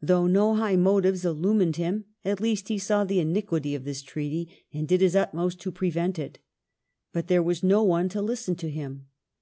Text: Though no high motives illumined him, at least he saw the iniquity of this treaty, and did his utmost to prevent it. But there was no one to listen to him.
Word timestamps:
Though 0.00 0.26
no 0.26 0.54
high 0.54 0.76
motives 0.76 1.26
illumined 1.26 1.76
him, 1.76 2.06
at 2.24 2.40
least 2.40 2.68
he 2.68 2.78
saw 2.78 3.04
the 3.04 3.18
iniquity 3.20 3.74
of 3.74 3.84
this 3.84 4.00
treaty, 4.00 4.48
and 4.72 4.88
did 4.88 5.02
his 5.02 5.14
utmost 5.14 5.60
to 5.60 5.70
prevent 5.70 6.18
it. 6.18 6.38
But 7.12 7.26
there 7.28 7.42
was 7.42 7.62
no 7.62 7.82
one 7.82 8.08
to 8.08 8.22
listen 8.22 8.54
to 8.54 8.70
him. 8.70 9.08